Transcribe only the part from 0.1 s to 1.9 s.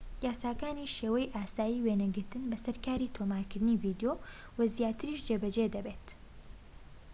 یاساکانی شێوەی ئاسایی